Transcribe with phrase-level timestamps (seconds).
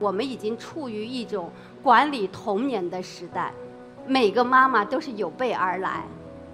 [0.00, 1.48] 我们已经处于一种
[1.82, 3.52] 管理童年的时代，
[4.06, 6.04] 每个妈妈都是有备而来。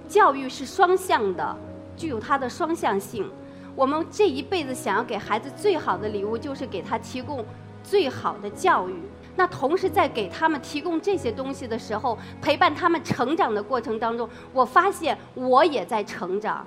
[0.08, 1.56] 教育是双向的，
[1.96, 3.30] 具有它的双向性。
[3.74, 7.44] 我们这一辈子想要给孩子最好的礼物，就是给他提供
[7.82, 8.94] 最好的教育。
[9.36, 16.66] 那同时在给他们提供这些东西的时候，陪伴他们成长的过程当中，我发现我也在成长。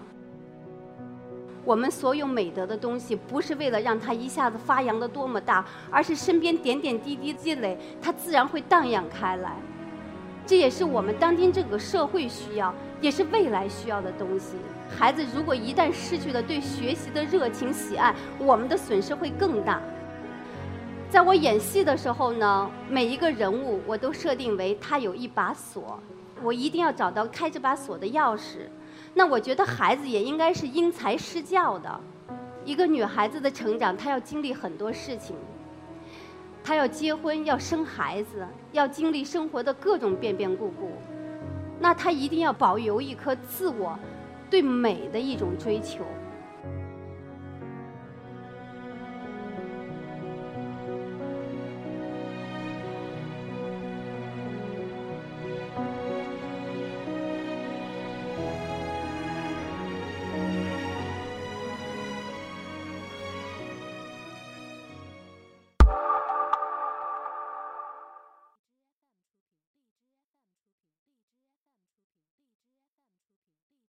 [1.69, 9.51] 我们所有美德的东西，不是为了让它一下子发扬的多么大，而是身边点点滴滴积累，它自然会荡漾开来。
[10.47, 14.55] 这也是我们当今这个社会需要，也是未来需要的东西。
[14.97, 19.79] 孩子如果一旦失去了对学习的热情喜爱，我们的损失会更大。
[21.07, 25.99] 在我演戏的时候呢，每一个人物我都设定为他有一把锁，
[26.41, 28.61] 我一定要找到开这把锁的钥匙。
[29.13, 31.99] 那我觉得孩子也应该是因材施教的。
[32.65, 35.35] 一个女孩子的成长，她要经历很多事情，
[36.63, 40.91] 她要结婚，要生孩子，要经历生活的各种变变故故。
[41.79, 43.97] 那她一定要保有一颗自我
[44.49, 46.03] 对美的一种追求。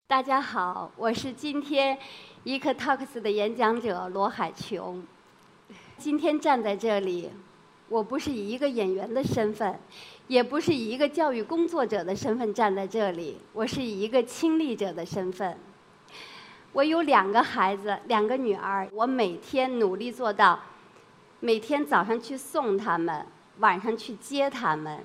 [0.10, 1.96] 大家好，我是今天
[2.44, 5.06] EK Talks 的演讲者罗海琼。
[6.00, 7.30] 今天站在这里，
[7.90, 9.80] 我不是以一个演员的身份，
[10.26, 15.56] 也不是以一个教育工作者的身份站在这里，我是以一个亲历者的身份。
[16.74, 20.60] 我有两个孩子，两个女儿，我每天努力做到，
[21.40, 23.28] 每天早上去送他们，
[23.60, 25.04] 晚上去接他们，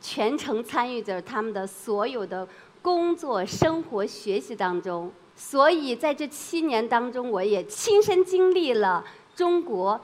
[0.00, 2.46] 全程参与着他们的所有的。
[2.84, 9.02] 工作、生活、学习当中，所以在这七年当中，我也亲身经历了
[9.34, 9.98] 中国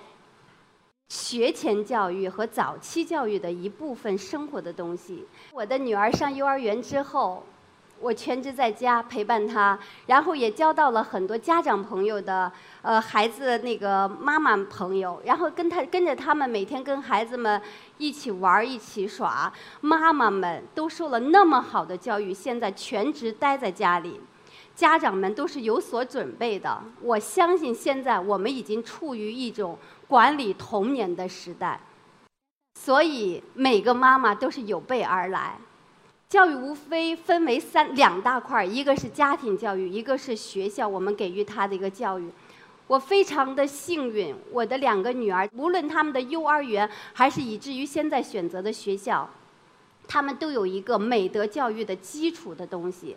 [1.11, 5.27] 学前教育和早期教育的一部分生活的东西。
[5.53, 7.45] 我的女儿上幼儿园之后。
[8.01, 12.51] 我全职在家陪伴他，然后也交到了很多家长朋友的
[12.81, 17.61] 呃孩子那个妈妈朋友，然后跟他跟着他们每天跟孩子们
[17.99, 19.53] 一起玩一起耍，
[19.83, 24.19] 妈妈们都受了那么好的教育，现在全职待在家里，
[24.75, 26.83] 家长们都是有所准备的。
[27.03, 29.77] 我相信现在我们已经处于一种
[30.09, 31.79] 管理童年的时代，
[32.81, 35.59] 所以每个妈妈都是有备而来。
[36.31, 42.31] 教育无非分为三两大块，一个是家庭教育，一个是学校我们给予他的一个教育。
[42.87, 49.29] 我非常的幸运，我的两个女儿，无论他们的幼儿园，还是以至于现在选择的学校，
[50.07, 53.17] 他们都有一个美德教育的基础的东西。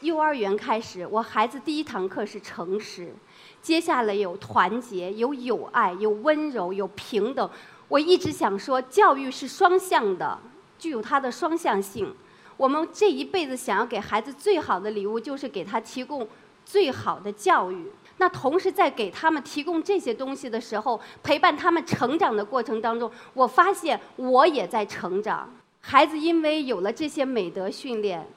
[0.00, 3.12] 幼儿园开始，我孩子第一堂课是诚实，
[3.60, 7.50] 接下来有团结，有友爱，有温柔，有平等。
[7.88, 10.38] 我一直想说，教育是双向的，
[10.78, 12.14] 具有它的双向性。
[12.58, 16.28] 我们这一辈子想要给孩子最好的礼物，就是给他提供
[16.66, 17.90] 最好的教育。
[18.18, 25.48] 那同时在给他们提供这些东西的时候，陪伴他们成长的过程当中，我发现我也在成长。
[25.80, 28.28] 孩子因为有了这些美德训练。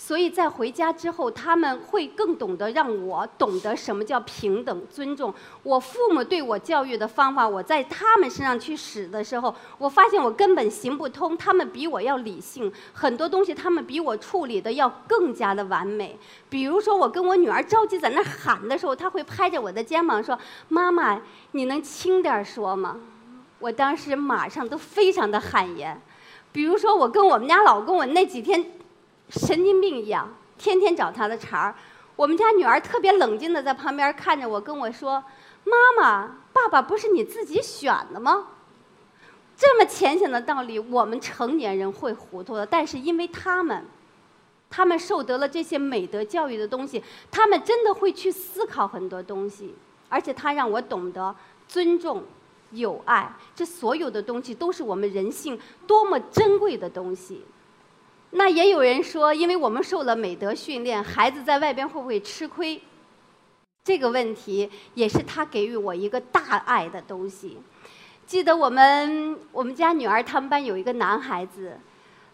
[0.00, 5.34] 所以在回家之后，他们会更懂得让我懂得什么叫平等、尊重。
[5.64, 11.36] 我父母对我教育的方法，我在他们身上去使的时候，我发现我根本行不通。
[11.36, 16.16] 他们比我要理性，很多东西他们比我处理的要更加的完美。
[16.48, 20.38] 比如说，我跟我女儿着急在那喊的时候，她会拍着我的肩膀说
[20.70, 21.20] ：“妈妈，
[21.50, 22.98] 你能轻点说吗？”
[23.58, 26.00] 我当时马上都非常的汗颜。
[26.52, 28.64] 比如说，我跟我们家老公，我那几天。
[29.30, 31.74] 神经病一样，天天找他的茬儿。
[32.16, 35.22] 我们家女儿特别冷静的在旁边看着我，跟我说
[35.64, 38.48] ：“妈妈，爸爸不是你自己选的吗？”
[39.56, 42.64] 这么浅显的道理，我们成年人会糊涂的。
[42.64, 43.84] 但是因为他们，
[44.70, 49.74] 他们受得了这些美德教育的东西，他们真的会去思考很多东西。
[50.08, 51.34] 而且他让我懂得
[51.68, 52.24] 尊重、
[52.70, 57.44] 友爱，这所有的东西都是我们人性多么珍贵的东西。
[58.30, 62.80] 那也有人说，因为我们受了美德训练，孩子在外边会不会吃亏？
[63.84, 67.58] 这个问题也是他给予我一个大爱的东西。
[68.26, 71.78] 记得我们我们家女儿他们班有一个男孩子，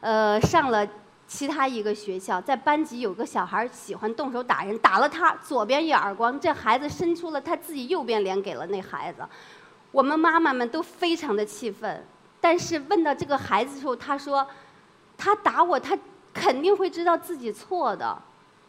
[0.00, 0.84] 呃，上了
[1.28, 9.22] 其他一个学校，在班级有个小孩喜欢动手打人，打了他左边一耳光，这孩子伸出了他自己右边脸给了那孩子，
[9.92, 12.04] 我们妈妈们都非常的气愤。
[12.40, 14.44] 但是问到这个孩子的时候，他说
[15.16, 15.98] ：“他打我，他
[16.32, 18.20] 肯定会知道自己错的。”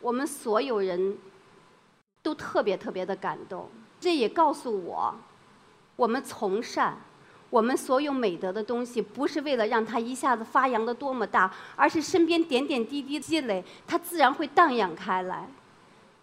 [0.01, 1.17] 我们所有人
[2.21, 3.69] 都特别特别的感动。
[3.99, 5.15] 这也告诉我，
[5.95, 6.95] 我们从善，
[7.49, 15.49] 我们所有美德的东西，不是为了让它一下子发扬的多么大，而是身边点点滴滴积累，它自然会荡漾开来。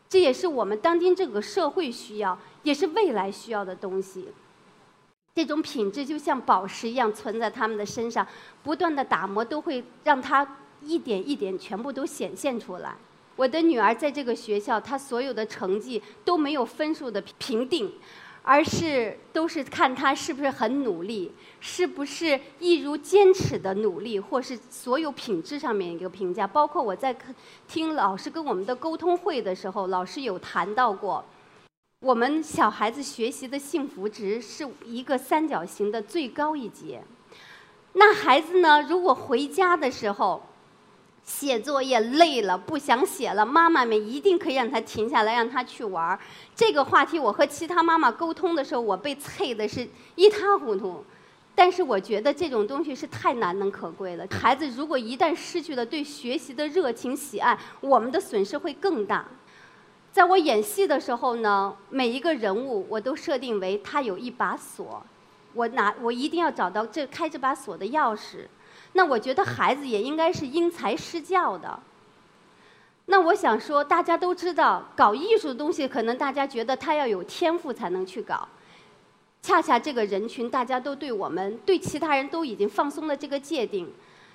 [0.08, 4.28] 这也是我们当今这个社会需要，也是未来需要的东西。
[5.34, 8.26] 这种品质就像宝石一样存在他们的身上，
[8.62, 10.46] 不断的打磨都会让它
[10.82, 12.94] 一点一点全部都显现出来。
[13.36, 17.90] 我的女儿在这个学校，她所有的成绩都没有分数的评定，
[18.42, 26.46] 而是都是看她是不是很努力，是不是一如坚持的努力，或是所有品质上面一个评价。
[26.46, 27.16] 包括我在
[27.66, 31.24] 听老师跟我们的沟通会的时候，老师有谈到过，
[32.02, 37.00] 我们小孩子学习的幸福值是一个三角形的最高一节。
[37.92, 40.42] 那孩子呢，如果回家的时候，
[41.22, 46.18] 写作业累了，不想写了，妈妈们一定可以让他停下来，让他去玩儿。
[46.56, 51.04] 这个话题，我和其他妈妈沟通的时候，我被啐的是一塌糊涂。
[51.54, 54.26] 但是我觉得这种东西是太难能可贵了。
[54.28, 59.24] 孩子如果一旦失去了对学习的热情喜爱，我们的损失会更大。
[60.12, 65.02] 在我演戏的时候呢，每一个人物我都设定为他有一把锁，
[65.54, 68.46] 我拿我一定要找到这开这把锁的钥匙。
[68.92, 71.80] 那我觉得孩子也应该是因材施教的。
[73.06, 78.46] 那我想说，大家都知道，搞艺术的东西，可能大家觉得他要有天赋才能去搞。
[79.40, 83.90] 恰恰这个人群，大家都对我们、对其他人都已经放松了这个界定。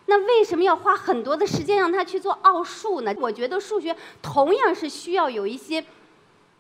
[0.10, 3.14] 那为什么要花很多的时间让他去做奥数呢？
[3.20, 5.84] 我觉得数学同样是需要有一些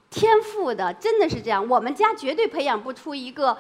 [0.09, 1.67] 天赋的，真的是这样。
[1.67, 3.57] 我们家绝对培养不出一个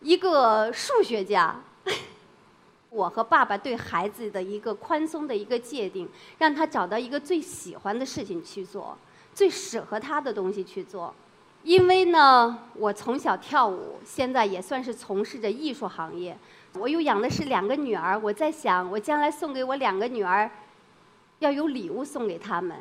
[0.00, 1.60] 一个数学家。
[2.90, 6.08] 我和爸爸对孩子的一个宽松的一个界定，
[6.38, 8.96] 让他找到一个最喜欢的事情去做，
[9.34, 11.14] 最适合他的东西去做。
[11.64, 16.36] 因为呢，我从小跳舞，现在也算是从事着艺术行业。
[16.74, 20.50] 我又养的是两个女儿，我在想，我将来送给我两个女儿，
[21.40, 22.78] 要有礼物送给他们。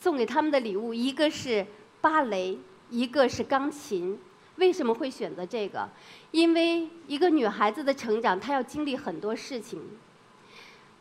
[0.00, 1.64] 送给他们的礼物，一个是
[2.00, 2.58] 芭蕾，
[2.90, 4.18] 一个是钢琴。
[4.56, 5.88] 为什么会选择这个？
[6.32, 9.80] 因为一个女孩子的成长，她要经历很多事情，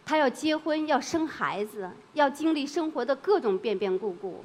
[0.06, 4.44] 她要结婚，要生孩子，要经历生活的各种变变故故，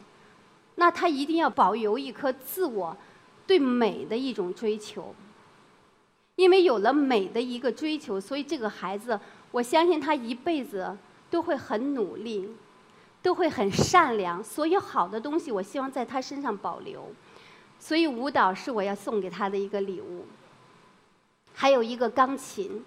[0.76, 2.96] 那她一定要保有一颗自我
[3.46, 5.14] 对美的一种追求。
[6.36, 9.18] 因为有了美的一个追求，所以这个孩子，
[9.50, 10.96] 我相信他一辈子
[11.30, 12.48] 都会很努力，
[13.22, 14.44] 都会很善良。
[14.44, 17.12] 所有好的东西，我希望在他身上保留。
[17.78, 20.26] 所以舞蹈是我要送给他的一个礼物。
[21.54, 22.84] 还有一个钢琴，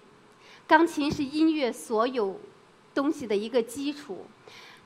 [0.66, 2.38] 钢琴是音乐所有
[2.94, 4.26] 东西的一个基础。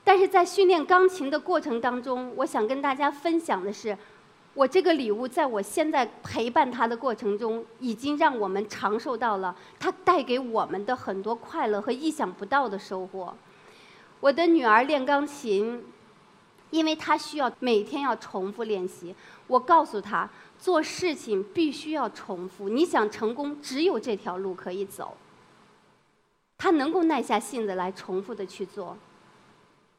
[0.03, 3.95] 但是在训练钢琴的过程当中，我想跟大家分享的是，
[4.55, 13.35] 我这个礼物在我现在陪伴他的过程中，已经让我们尝受到了他带给我们的很多快乐和意想不到的收获。
[14.19, 15.83] 我的女儿练钢琴。
[16.71, 19.15] 因为她需要每天要重复练习，
[19.47, 20.27] 我告诉她
[20.59, 22.67] 做事情必须要重复。
[22.67, 25.15] 你想成功，只有这条路可以走。
[26.57, 28.97] 她能够耐下性子来重复的去做，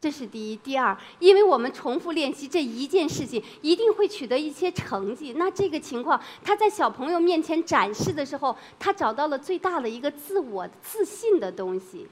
[0.01, 0.57] 这是第一。
[0.57, 5.35] 第二，因为我们重复练习这一件事情，一定会取得一些成绩。
[5.37, 12.07] 那这个情况，他在小朋友面前展示的时候，他找到了最大的一个自我自信的东西。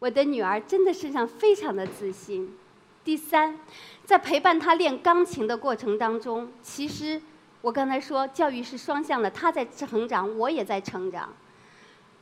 [0.00, 2.56] 我的女儿真的身上非常的自信。
[3.04, 3.58] 第三，
[4.04, 7.20] 在陪伴他练钢琴的过程当中，其实
[7.62, 11.32] 我刚才说教育是双向的，他在成长，我也在成长。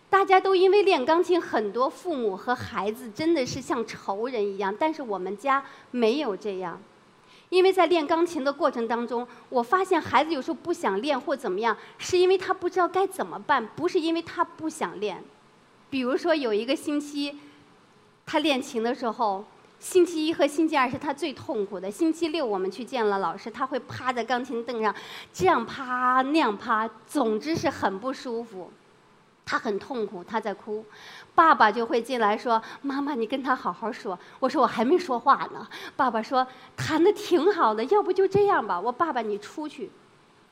[0.09, 6.81] 大家都因为练钢琴，很多父母和孩子真的是像仇人一样，但是我们家没有这样。
[7.49, 15.23] 因为在练钢琴的过程当中，我发现孩子有时候不想练或怎么样，是因为他不知道该怎么办，不是因为他不想练。
[15.91, 17.37] 比如说有一个星期，
[18.25, 19.45] 他练琴的时候。
[19.79, 21.91] 星期一和星期二是他最痛苦的。
[21.91, 24.93] 星期六我们去见了老师，他会趴在钢琴凳上，
[25.35, 28.73] 这样趴那样趴，总之是很不舒服。
[29.47, 30.85] 他很痛苦，他在哭。
[31.33, 36.45] 爸爸就会进来说：“妈妈，你跟他好好说。”我说：“我还没说话呢。”爸爸说
[36.77, 39.89] ：“谈的挺好的，要不就这样吧。”我爸爸你出去。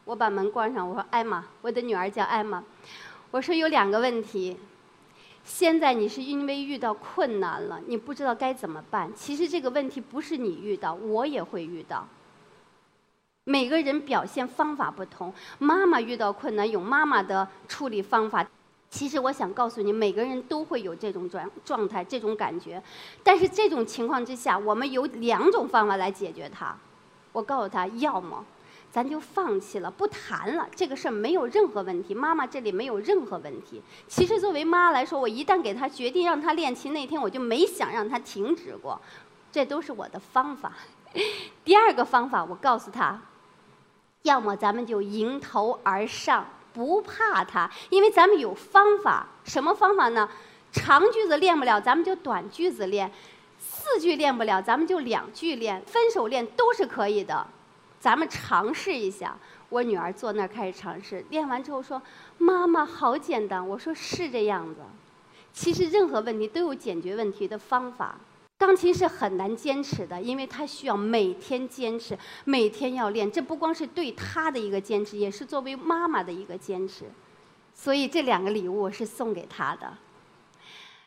[0.04, 2.62] 我把门关上，我说：“艾玛，我的女儿叫艾玛。”
[3.32, 4.56] 我说有两个问题。
[5.42, 9.12] 现在你是因为遇到困难了，你不知道该怎么办。
[9.12, 12.06] 其实这个问题不是你遇到，我也会遇到。
[13.42, 18.46] 每个人表现方法不同，妈妈遇到困难有妈妈的处理方法。
[18.94, 22.80] 其实我想告诉你，每个人都会有这种状状态、这种感觉，
[23.24, 26.76] 但是这种情况之下，我们有两种方法来解决它。
[27.32, 28.44] 我告诉他，要么
[28.92, 33.82] 咱就放弃了，不谈了，这个事儿没有任何问题，妈妈这里没有任何问题。
[34.06, 39.00] 其实作为妈来说，我一旦给他决定让他练琴那天，我就没想让他停止过，
[39.50, 40.72] 这都是我的方法。
[41.64, 43.20] 第二个方法，我告诉他，
[44.22, 46.46] 要么咱们就迎头而上。
[46.74, 49.26] 不怕他，因为咱们有方法。
[49.44, 50.28] 什么方法呢？
[50.72, 53.08] 长句子练不了，咱们就短句子练；
[53.60, 55.80] 四句练不了，咱们就两句练。
[55.86, 57.46] 分手练都是可以的，
[58.00, 59.36] 咱们尝试一下。
[59.68, 62.02] 我女儿坐那儿开始尝试，练完之后说
[62.38, 64.80] ：“妈妈，好简单。”我说：“是这样子。”
[65.52, 68.16] 其实任何问题都有解决问题的方法。
[68.56, 73.30] 钢琴是很难坚持的，因为他需要每天坚持，每天要练。
[73.30, 77.04] 这不光是对他的一个坚持，也是作为妈妈的一个坚持。
[77.74, 79.92] 所以这两个礼物是送给他的。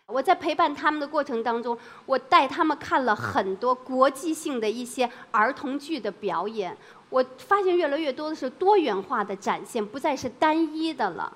[0.08, 6.78] 我在陪伴他们的过程当中，我带他们看了很多国际性的一些儿童剧的表演。
[7.10, 11.36] 我发现越来越多的是多元化的展现，不再是单一的了，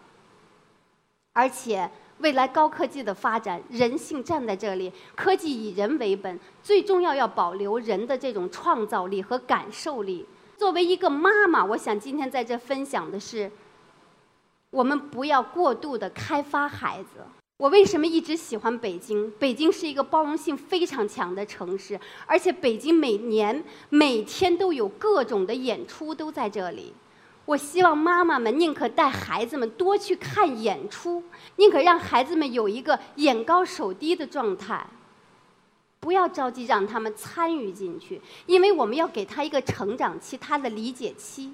[1.31, 1.89] 而且。
[2.21, 10.25] 未来高科技的发展，人性站在这里，科技以人为本，最重要要保留人的这种创造力和感受力。
[10.57, 13.51] 作为一个妈妈，我想今天在这分享的是，
[14.69, 17.21] 我们不要过度的开发孩子。
[17.57, 19.31] 我为什么一直喜欢北京？
[19.37, 26.93] 北京是一个包容性非常强的城市，而且北京每年每天都有各种的演出都在这里。
[27.45, 31.23] 我希望妈妈们宁可带孩子们多去看演出，
[31.57, 34.85] 宁可让孩子们有一个眼高手低的状态，
[35.99, 41.51] 不要着急让他们参与进去，因为我们要给他一个成长期，他的理解期。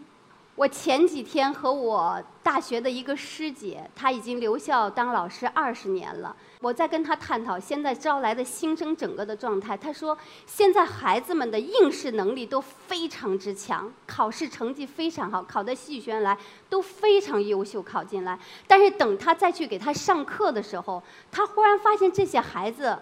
[0.57, 6.35] 我前几天和我大学的一个师姐，她已经留校当老师二十年了。
[6.61, 9.77] 我在跟她探讨现在招来的新生整个的状态。
[9.77, 16.35] 她说，现在孩子们的应试能力都非常之强，考试成绩非常好，考的戏剧学院来
[16.67, 18.39] 都非常优秀，考进来。
[18.65, 22.97] 但是等她再去给他上课的时候，她忽然发现这些孩子，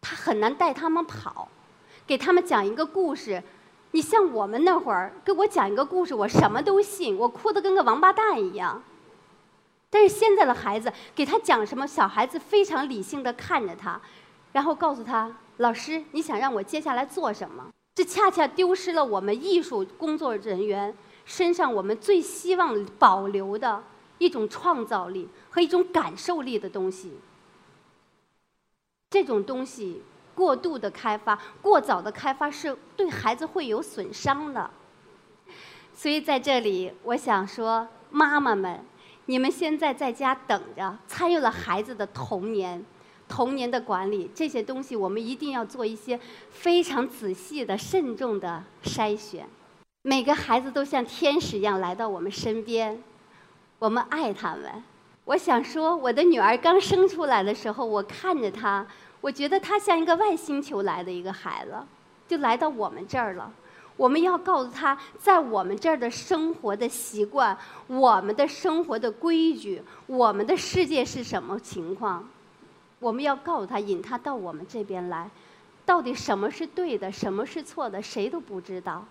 [0.00, 1.48] 她很难带他们跑，
[2.06, 3.42] 给他们讲一个故事。
[3.92, 8.82] 你像我们那会儿给我讲一个故事，我什么都信，我哭得跟个王八蛋一样。
[9.88, 13.98] 但是现在的孩子给他讲什么，小孩子非常理性的看着他，
[14.52, 17.66] 然后告诉他：“老师，你想让我接下来做什么？”
[17.96, 23.82] 这恰恰丢失了我们艺术工作人员身上我们最希望保留的
[24.18, 27.14] 一种创造力和一种感受力的东西。
[29.08, 30.02] 这种东西。
[30.38, 34.70] 过度的开发、过早的开发是对孩子会有损伤的。
[35.92, 38.84] 所以在这里，我想说，妈妈们，
[39.26, 42.84] 你们现在在家等着，参与了孩子的童年、
[43.26, 49.44] 童年的管理这些东西，我们一定要做一些非常仔细的、慎重的筛选。
[50.02, 53.02] 每个孩子都像天使一样来到我们身边，
[53.80, 54.84] 我们爱他们。
[55.24, 58.86] 我想说，我的女儿刚生出来的时候，我看着她。
[59.20, 61.74] 我觉得他像一个外星球来的一个孩子，
[62.28, 63.52] 就来到我们这儿了。
[63.96, 67.58] 我们要告诉他，在我们这儿的生活的习惯、
[67.88, 72.28] 我们的生活的规矩、我们的世界是什么情况。
[73.00, 75.28] 我们要告诉他，引他到我们这边来。
[75.84, 79.04] 到底什么是对的，什么是错的，谁都不知道。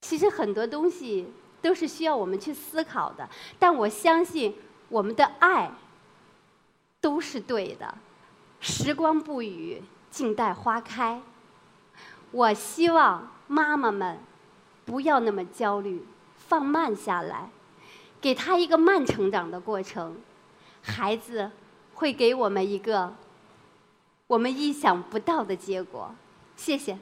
[0.00, 1.30] 其实很多东西
[1.62, 3.28] 都是需要我们去思考的。
[3.58, 4.52] 但我相信，
[4.88, 5.70] 我们的爱
[7.00, 7.94] 都是对的。
[8.68, 9.80] 时光不语，
[10.10, 11.22] 静待花开。
[12.32, 14.18] 我希望妈妈们
[14.84, 16.04] 不要那么焦虑，
[16.34, 17.48] 放慢下来，
[18.20, 20.16] 给他一个慢成长的过程。
[20.82, 21.52] 孩子
[21.94, 23.14] 会给我们一个
[24.26, 26.12] 我们意想不到的结果。
[26.56, 26.98] 谢谢。